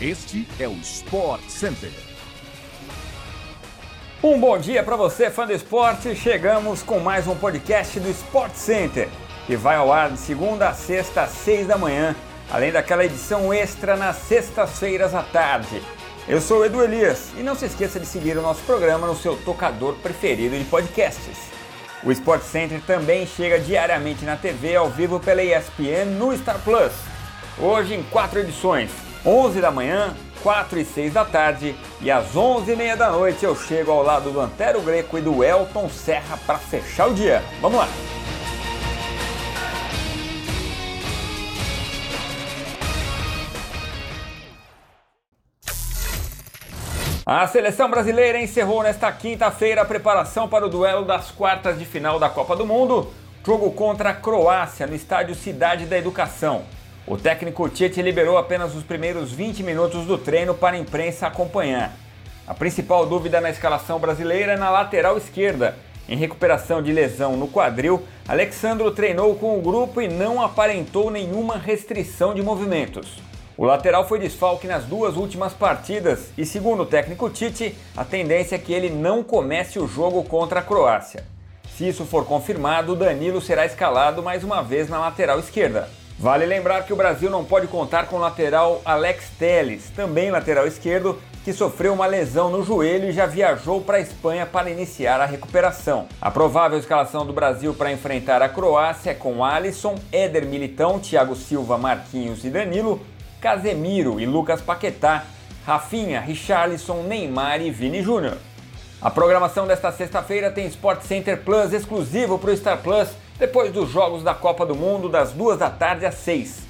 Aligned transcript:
Este 0.00 0.46
é 0.60 0.68
o 0.68 0.74
Sport 0.74 1.42
Center. 1.48 1.90
Um 4.22 4.38
bom 4.38 4.56
dia 4.56 4.80
para 4.84 4.94
você, 4.94 5.28
fã 5.28 5.44
do 5.44 5.52
esporte. 5.52 6.14
Chegamos 6.14 6.84
com 6.84 7.00
mais 7.00 7.26
um 7.26 7.34
podcast 7.34 7.98
do 7.98 8.08
Sport 8.10 8.54
Center, 8.54 9.08
que 9.44 9.56
vai 9.56 9.74
ao 9.74 9.92
ar 9.92 10.10
de 10.10 10.18
segunda 10.18 10.68
a 10.68 10.72
sexta 10.72 11.22
às 11.22 11.30
seis 11.30 11.66
da 11.66 11.76
manhã, 11.76 12.14
além 12.48 12.70
daquela 12.70 13.04
edição 13.04 13.52
extra 13.52 13.96
nas 13.96 14.14
sextas-feiras 14.18 15.16
à 15.16 15.22
tarde. 15.24 15.82
Eu 16.28 16.40
sou 16.40 16.60
o 16.60 16.64
Edu 16.64 16.80
Elias 16.80 17.30
e 17.36 17.42
não 17.42 17.56
se 17.56 17.64
esqueça 17.64 17.98
de 17.98 18.06
seguir 18.06 18.38
o 18.38 18.42
nosso 18.42 18.62
programa 18.62 19.08
no 19.08 19.16
seu 19.16 19.36
tocador 19.38 19.96
preferido 19.96 20.56
de 20.56 20.64
podcasts. 20.66 21.38
O 22.04 22.12
Sport 22.12 22.42
Center 22.42 22.80
também 22.86 23.26
chega 23.26 23.58
diariamente 23.58 24.24
na 24.24 24.36
TV 24.36 24.76
ao 24.76 24.88
vivo 24.88 25.18
pela 25.18 25.42
ESPN 25.42 26.04
no 26.16 26.36
Star 26.38 26.60
Plus. 26.60 26.92
Hoje 27.58 27.94
em 27.94 28.04
quatro 28.04 28.38
edições, 28.38 29.07
11 29.24 29.60
da 29.60 29.70
manhã, 29.70 30.14
4 30.42 30.78
e 30.78 30.84
6 30.84 31.12
da 31.12 31.24
tarde 31.24 31.74
e 32.00 32.10
às 32.10 32.36
11 32.36 32.72
e 32.72 32.76
meia 32.76 32.96
da 32.96 33.10
noite 33.10 33.44
eu 33.44 33.56
chego 33.56 33.90
ao 33.90 34.02
lado 34.02 34.30
do 34.30 34.40
Antero 34.40 34.80
Greco 34.80 35.18
e 35.18 35.20
do 35.20 35.42
Elton 35.42 35.88
Serra 35.88 36.38
para 36.46 36.58
fechar 36.58 37.08
o 37.08 37.14
dia. 37.14 37.42
Vamos 37.60 37.78
lá! 37.78 37.88
A 47.30 47.46
seleção 47.46 47.90
brasileira 47.90 48.40
encerrou 48.40 48.82
nesta 48.82 49.12
quinta-feira 49.12 49.82
a 49.82 49.84
preparação 49.84 50.48
para 50.48 50.64
o 50.64 50.68
duelo 50.70 51.04
das 51.04 51.30
quartas 51.30 51.78
de 51.78 51.84
final 51.84 52.18
da 52.18 52.30
Copa 52.30 52.56
do 52.56 52.64
Mundo, 52.64 53.12
jogo 53.44 53.70
contra 53.72 54.10
a 54.10 54.14
Croácia 54.14 54.86
no 54.86 54.94
estádio 54.94 55.34
Cidade 55.34 55.84
da 55.84 55.98
Educação. 55.98 56.77
O 57.10 57.16
técnico 57.16 57.66
Tite 57.70 58.02
liberou 58.02 58.36
apenas 58.36 58.74
os 58.74 58.82
primeiros 58.82 59.32
20 59.32 59.62
minutos 59.62 60.04
do 60.04 60.18
treino 60.18 60.52
para 60.52 60.76
a 60.76 60.78
imprensa 60.78 61.26
acompanhar. 61.26 61.96
A 62.46 62.52
principal 62.52 63.06
dúvida 63.06 63.40
na 63.40 63.48
escalação 63.48 63.98
brasileira 63.98 64.52
é 64.52 64.56
na 64.58 64.68
lateral 64.68 65.16
esquerda. 65.16 65.74
Em 66.06 66.18
recuperação 66.18 66.82
de 66.82 66.92
lesão 66.92 67.34
no 67.34 67.48
quadril, 67.48 68.02
Alexandro 68.28 68.90
treinou 68.90 69.34
com 69.36 69.56
o 69.56 69.62
grupo 69.62 70.02
e 70.02 70.08
não 70.08 70.42
aparentou 70.42 71.10
nenhuma 71.10 71.56
restrição 71.56 72.34
de 72.34 72.42
movimentos. 72.42 73.22
O 73.56 73.64
lateral 73.64 74.06
foi 74.06 74.18
desfalque 74.18 74.66
nas 74.66 74.84
duas 74.84 75.16
últimas 75.16 75.54
partidas 75.54 76.28
e, 76.36 76.44
segundo 76.44 76.82
o 76.82 76.86
técnico 76.86 77.30
Tite, 77.30 77.74
a 77.96 78.04
tendência 78.04 78.56
é 78.56 78.58
que 78.58 78.74
ele 78.74 78.90
não 78.90 79.22
comece 79.22 79.78
o 79.78 79.88
jogo 79.88 80.22
contra 80.24 80.60
a 80.60 80.62
Croácia. 80.62 81.24
Se 81.74 81.88
isso 81.88 82.04
for 82.04 82.26
confirmado, 82.26 82.94
Danilo 82.94 83.40
será 83.40 83.64
escalado 83.64 84.22
mais 84.22 84.44
uma 84.44 84.60
vez 84.60 84.90
na 84.90 84.98
lateral 84.98 85.38
esquerda. 85.38 85.88
Vale 86.18 86.44
lembrar 86.44 86.84
que 86.84 86.92
o 86.92 86.96
Brasil 86.96 87.30
não 87.30 87.44
pode 87.44 87.68
contar 87.68 88.08
com 88.08 88.16
o 88.16 88.18
lateral 88.18 88.82
Alex 88.84 89.30
Telles, 89.38 89.88
também 89.90 90.32
lateral 90.32 90.66
esquerdo, 90.66 91.16
que 91.44 91.52
sofreu 91.52 91.94
uma 91.94 92.06
lesão 92.06 92.50
no 92.50 92.64
joelho 92.64 93.08
e 93.08 93.12
já 93.12 93.24
viajou 93.24 93.80
para 93.80 93.98
a 93.98 94.00
Espanha 94.00 94.44
para 94.44 94.68
iniciar 94.68 95.20
a 95.20 95.26
recuperação. 95.26 96.08
A 96.20 96.28
provável 96.28 96.76
escalação 96.76 97.24
do 97.24 97.32
Brasil 97.32 97.72
para 97.72 97.92
enfrentar 97.92 98.42
a 98.42 98.48
Croácia 98.48 99.12
é 99.12 99.14
com 99.14 99.44
Alisson, 99.44 99.94
Éder 100.10 100.44
Militão, 100.44 100.98
Thiago 100.98 101.36
Silva, 101.36 101.78
Marquinhos 101.78 102.44
e 102.44 102.50
Danilo, 102.50 103.00
Casemiro 103.40 104.18
e 104.18 104.26
Lucas 104.26 104.60
Paquetá, 104.60 105.24
Rafinha, 105.64 106.20
Richarlison, 106.20 107.04
Neymar 107.04 107.62
e 107.62 107.70
Vini 107.70 108.02
Júnior. 108.02 108.38
A 109.00 109.08
programação 109.08 109.68
desta 109.68 109.92
sexta-feira 109.92 110.50
tem 110.50 110.66
Sport 110.66 111.02
Center 111.02 111.40
Plus 111.44 111.72
exclusivo 111.72 112.40
para 112.40 112.50
o 112.50 112.56
Star 112.56 112.78
Plus 112.78 113.08
depois 113.38 113.72
dos 113.72 113.90
Jogos 113.90 114.22
da 114.22 114.34
Copa 114.34 114.66
do 114.66 114.74
Mundo 114.74 115.08
das 115.08 115.32
2 115.32 115.58
da 115.58 115.70
tarde 115.70 116.04
às 116.04 116.16
6. 116.16 116.66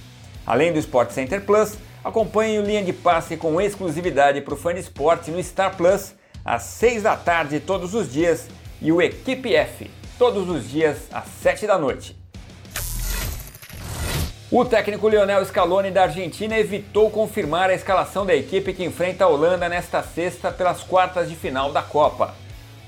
Além 0.46 0.72
do 0.72 0.78
Sport 0.78 1.10
Center 1.10 1.40
Plus, 1.40 1.78
acompanhe 2.04 2.58
o 2.58 2.62
linha 2.62 2.82
de 2.82 2.92
passe 2.92 3.36
com 3.36 3.60
exclusividade 3.60 4.40
para 4.40 4.54
o 4.54 4.56
fã 4.56 4.74
de 4.74 4.80
esporte 4.80 5.30
no 5.30 5.42
Star 5.42 5.76
Plus 5.76 6.14
às 6.44 6.62
6 6.62 7.02
da 7.02 7.16
tarde 7.16 7.60
todos 7.60 7.94
os 7.94 8.12
dias 8.12 8.48
e 8.80 8.92
o 8.92 9.02
Equipe 9.02 9.54
F 9.54 9.90
todos 10.18 10.48
os 10.48 10.68
dias 10.68 11.08
às 11.12 11.26
7 11.42 11.66
da 11.66 11.78
noite. 11.78 12.16
O 14.50 14.64
técnico 14.64 15.08
Lionel 15.08 15.44
Scaloni 15.44 15.90
da 15.90 16.04
Argentina 16.04 16.58
evitou 16.58 17.10
confirmar 17.10 17.68
a 17.68 17.74
escalação 17.74 18.24
da 18.24 18.34
equipe 18.34 18.72
que 18.72 18.82
enfrenta 18.82 19.24
a 19.24 19.28
Holanda 19.28 19.68
nesta 19.68 20.02
sexta 20.02 20.50
pelas 20.50 20.82
quartas 20.82 21.28
de 21.28 21.36
final 21.36 21.70
da 21.70 21.82
Copa. 21.82 22.34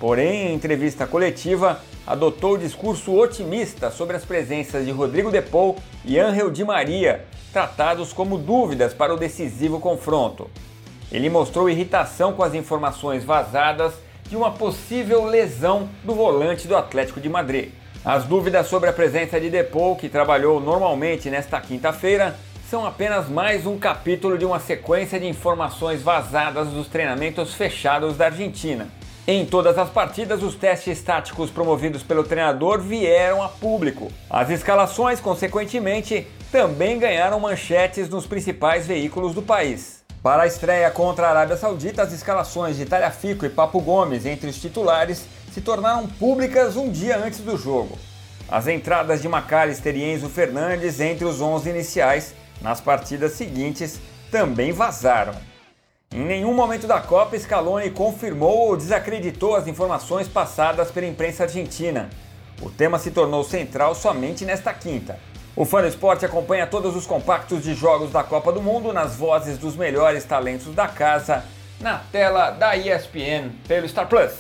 Porém, 0.01 0.47
em 0.47 0.55
entrevista 0.55 1.07
coletiva, 1.07 1.79
adotou 2.07 2.55
o 2.55 2.59
discurso 2.59 3.15
otimista 3.15 3.91
sobre 3.91 4.17
as 4.17 4.25
presenças 4.25 4.87
de 4.87 4.91
Rodrigo 4.91 5.31
Depou 5.31 5.77
e 6.07 6.19
Angel 6.19 6.51
Di 6.51 6.65
Maria, 6.65 7.27
tratados 7.53 8.11
como 8.11 8.39
dúvidas 8.39 8.95
para 8.95 9.13
o 9.13 9.19
decisivo 9.19 9.79
confronto. 9.79 10.51
Ele 11.13 11.29
mostrou 11.29 11.69
irritação 11.69 12.33
com 12.33 12.43
as 12.43 12.55
informações 12.55 13.25
vazadas 13.25 13.93
de 14.27 14.37
uma 14.37 14.53
possível 14.53 15.27
lesão 15.27 15.87
do 16.03 16.15
volante 16.15 16.67
do 16.67 16.77
Atlético 16.77 17.21
de 17.21 17.29
Madrid. 17.29 17.69
As 18.03 18.25
dúvidas 18.25 18.69
sobre 18.69 18.89
a 18.89 18.95
presença 18.95 19.39
de 19.39 19.51
Depou, 19.51 19.97
que 19.97 20.09
trabalhou 20.09 20.61
normalmente 20.61 21.29
nesta 21.29 21.61
quinta-feira, 21.61 22.39
são 22.71 22.87
apenas 22.87 23.29
mais 23.29 23.67
um 23.67 23.77
capítulo 23.77 24.39
de 24.39 24.47
uma 24.47 24.61
sequência 24.61 25.21
de 25.21 25.27
informações 25.27 26.01
vazadas 26.01 26.69
dos 26.69 26.89
treinamentos 26.89 27.53
fechados 27.53 28.17
da 28.17 28.27
Argentina. 28.27 28.89
Em 29.27 29.45
todas 29.45 29.77
as 29.77 29.91
partidas, 29.91 30.43
os 30.43 30.55
testes 30.55 31.03
táticos 31.03 31.51
promovidos 31.51 32.03
pelo 32.03 32.25
treinador 32.25 32.81
vieram 32.81 33.43
a 33.43 33.49
público. 33.49 34.11
As 34.29 34.49
escalações, 34.49 35.21
consequentemente, 35.21 36.27
também 36.51 36.99
ganharam 36.99 37.39
manchetes 37.39 38.09
nos 38.09 38.27
principais 38.27 38.87
veículos 38.87 39.35
do 39.35 39.43
país. 39.43 40.03
Para 40.23 40.43
a 40.43 40.47
estreia 40.47 40.91
contra 40.91 41.27
a 41.27 41.31
Arábia 41.31 41.57
Saudita, 41.57 42.03
as 42.03 42.13
escalações 42.13 42.77
de 42.77 42.87
Talhafico 42.87 43.45
e 43.45 43.51
Papo 43.51 43.81
Gomes 43.81 44.27
entre 44.27 44.49
os 44.51 44.61
titulares 44.61 45.27
se 45.53 45.61
tornaram 45.61 46.07
públicas 46.07 46.77
um 46.77 46.91
dia 46.91 47.19
antes 47.19 47.41
do 47.41 47.57
jogo. 47.57 47.99
As 48.49 48.67
entradas 48.67 49.23
de 49.23 49.29
McAllister 49.29 49.97
e 49.97 50.13
Enzo 50.13 50.29
Fernandes 50.29 50.99
entre 50.99 51.25
os 51.25 51.41
11 51.41 51.71
iniciais 51.71 52.35
nas 52.61 52.81
partidas 52.81 53.33
seguintes 53.33 54.01
também 54.31 54.73
vazaram. 54.73 55.50
Em 56.13 56.25
nenhum 56.25 56.53
momento 56.53 56.89
da 56.89 56.99
Copa, 56.99 57.39
Scaloni 57.39 57.89
confirmou 57.89 58.71
ou 58.71 58.77
desacreditou 58.77 59.55
as 59.55 59.69
informações 59.69 60.27
passadas 60.27 60.91
pela 60.91 61.07
imprensa 61.07 61.45
argentina. 61.45 62.11
O 62.61 62.69
tema 62.69 62.99
se 62.99 63.13
tornou 63.13 63.45
central 63.45 63.95
somente 63.95 64.45
nesta 64.45 64.75
quinta. 64.75 65.21
O 65.55 65.65
Fã 65.65 65.81
do 65.81 65.87
Esporte 65.87 66.27
acompanha 66.27 66.67
todos 66.67 66.97
os 66.97 67.07
compactos 67.07 67.63
de 67.63 67.75
jogos 67.75 68.11
da 68.11 68.25
Copa 68.25 68.51
do 68.51 68.61
Mundo 68.61 68.93
nas 68.93 69.15
vozes 69.15 69.57
dos 69.57 69.77
melhores 69.77 70.25
talentos 70.25 70.75
da 70.75 70.89
casa, 70.89 71.45
na 71.81 71.99
tela 72.11 72.51
da 72.51 72.77
ESPN 72.77 73.53
pelo 73.69 73.89
Star 73.89 74.09
Plus. 74.09 74.33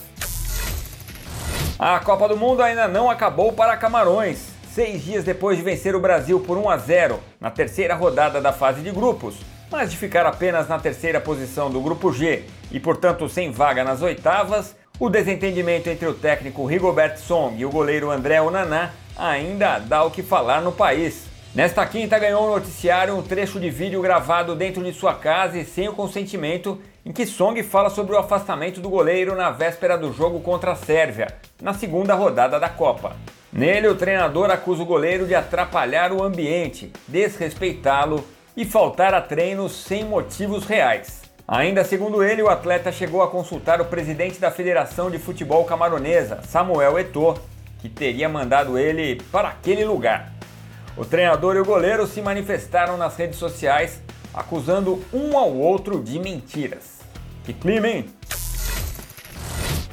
A 1.78 2.00
Copa 2.00 2.26
do 2.26 2.36
Mundo 2.36 2.64
ainda 2.64 2.88
não 2.88 3.08
acabou 3.08 3.52
para 3.52 3.76
Camarões. 3.76 4.40
Seis 4.74 5.04
dias 5.04 5.22
depois 5.22 5.56
de 5.56 5.62
vencer 5.62 5.94
o 5.94 6.00
Brasil 6.00 6.40
por 6.40 6.58
1 6.58 6.68
a 6.68 6.76
0 6.78 7.20
na 7.40 7.48
terceira 7.48 7.94
rodada 7.94 8.40
da 8.40 8.52
fase 8.52 8.82
de 8.82 8.90
grupos, 8.90 9.36
mas 9.70 9.90
de 9.90 9.96
ficar 9.96 10.26
apenas 10.26 10.68
na 10.68 10.78
terceira 10.78 11.20
posição 11.20 11.70
do 11.70 11.80
grupo 11.80 12.12
G 12.12 12.44
e, 12.70 12.80
portanto, 12.80 13.28
sem 13.28 13.52
vaga 13.52 13.84
nas 13.84 14.02
oitavas, 14.02 14.76
o 14.98 15.08
desentendimento 15.08 15.88
entre 15.88 16.06
o 16.06 16.14
técnico 16.14 16.66
Rigobert 16.66 17.16
Song 17.18 17.58
e 17.58 17.64
o 17.64 17.70
goleiro 17.70 18.10
André 18.10 18.40
Onaná 18.42 18.90
ainda 19.16 19.78
dá 19.78 20.02
o 20.02 20.10
que 20.10 20.22
falar 20.22 20.60
no 20.60 20.72
país. 20.72 21.28
Nesta 21.54 21.84
quinta 21.86 22.18
ganhou 22.18 22.46
o 22.46 22.54
noticiário 22.54 23.16
um 23.16 23.22
trecho 23.22 23.58
de 23.58 23.70
vídeo 23.70 24.00
gravado 24.02 24.54
dentro 24.54 24.84
de 24.84 24.92
sua 24.92 25.14
casa 25.14 25.58
e 25.58 25.64
sem 25.64 25.88
o 25.88 25.94
consentimento 25.94 26.78
em 27.04 27.12
que 27.12 27.26
Song 27.26 27.60
fala 27.62 27.90
sobre 27.90 28.14
o 28.14 28.18
afastamento 28.18 28.80
do 28.80 28.90
goleiro 28.90 29.34
na 29.34 29.50
véspera 29.50 29.96
do 29.96 30.12
jogo 30.12 30.40
contra 30.40 30.72
a 30.72 30.76
Sérvia, 30.76 31.28
na 31.60 31.72
segunda 31.72 32.14
rodada 32.14 32.60
da 32.60 32.68
Copa. 32.68 33.16
Nele, 33.52 33.88
o 33.88 33.96
treinador 33.96 34.50
acusa 34.50 34.82
o 34.82 34.86
goleiro 34.86 35.26
de 35.26 35.34
atrapalhar 35.34 36.12
o 36.12 36.22
ambiente, 36.22 36.92
desrespeitá-lo 37.08 38.24
e 38.60 38.64
faltar 38.66 39.14
a 39.14 39.22
treinos 39.22 39.72
sem 39.72 40.04
motivos 40.04 40.66
reais. 40.66 41.22
Ainda 41.48 41.82
segundo 41.82 42.22
ele, 42.22 42.42
o 42.42 42.50
atleta 42.50 42.92
chegou 42.92 43.22
a 43.22 43.28
consultar 43.28 43.80
o 43.80 43.86
presidente 43.86 44.38
da 44.38 44.50
Federação 44.50 45.10
de 45.10 45.18
Futebol 45.18 45.64
Camaronesa, 45.64 46.42
Samuel 46.42 46.98
Eto'o, 46.98 47.38
que 47.78 47.88
teria 47.88 48.28
mandado 48.28 48.78
ele 48.78 49.18
para 49.32 49.48
aquele 49.48 49.82
lugar. 49.82 50.34
O 50.94 51.06
treinador 51.06 51.56
e 51.56 51.60
o 51.60 51.64
goleiro 51.64 52.06
se 52.06 52.20
manifestaram 52.20 52.98
nas 52.98 53.16
redes 53.16 53.38
sociais 53.38 54.02
acusando 54.34 55.02
um 55.10 55.38
ao 55.38 55.56
outro 55.56 56.04
de 56.04 56.18
mentiras. 56.18 56.98
Que 57.44 57.54
clima, 57.54 57.88
hein? 57.88 58.10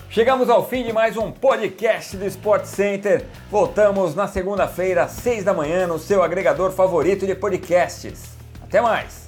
Chegamos 0.09 0.49
ao 0.49 0.67
fim 0.67 0.83
de 0.83 0.91
mais 0.91 1.15
um 1.15 1.31
podcast 1.31 2.17
do 2.17 2.25
Sport 2.25 2.65
Center. 2.65 3.25
Voltamos 3.49 4.13
na 4.13 4.27
segunda-feira, 4.27 5.03
às 5.03 5.11
seis 5.11 5.45
da 5.45 5.53
manhã, 5.53 5.87
no 5.87 5.97
seu 5.97 6.21
agregador 6.21 6.73
favorito 6.73 7.25
de 7.25 7.33
podcasts. 7.33 8.36
Até 8.67 8.81
mais! 8.81 9.26